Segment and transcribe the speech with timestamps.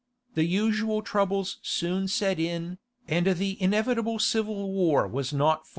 [0.33, 5.67] The usual troubles soon set in, and the inevitable civil war was not far off.